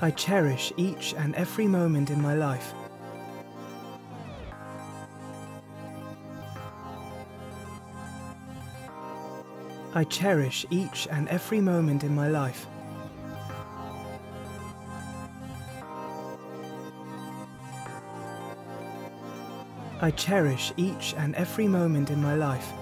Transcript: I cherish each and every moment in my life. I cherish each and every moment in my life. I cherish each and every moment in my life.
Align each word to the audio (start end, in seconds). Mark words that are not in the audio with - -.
I 0.00 0.12
cherish 0.12 0.72
each 0.76 1.12
and 1.18 1.34
every 1.34 1.66
moment 1.66 2.10
in 2.10 2.22
my 2.22 2.34
life. 2.34 2.72
I 9.92 10.04
cherish 10.04 10.64
each 10.70 11.08
and 11.10 11.28
every 11.28 11.60
moment 11.60 12.04
in 12.04 12.14
my 12.14 12.28
life. 12.28 12.66
I 20.00 20.12
cherish 20.12 20.72
each 20.76 21.14
and 21.18 21.34
every 21.34 21.66
moment 21.66 22.10
in 22.10 22.22
my 22.22 22.36
life. 22.36 22.72